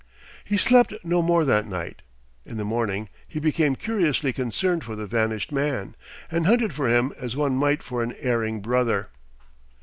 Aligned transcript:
He 0.43 0.57
slept 0.57 0.95
no 1.03 1.21
more 1.21 1.45
that 1.45 1.67
night. 1.67 2.01
In 2.43 2.57
the 2.57 2.65
morning 2.65 3.07
he 3.27 3.39
became 3.39 3.75
curiously 3.75 4.33
concerned 4.33 4.83
for 4.83 4.95
the 4.95 5.05
vanished 5.05 5.51
man, 5.51 5.95
and 6.31 6.47
hunted 6.47 6.73
for 6.73 6.89
him 6.89 7.13
as 7.19 7.35
one 7.35 7.55
might 7.55 7.83
for 7.83 8.01
an 8.01 8.15
erring 8.17 8.61
brother. 8.61 9.09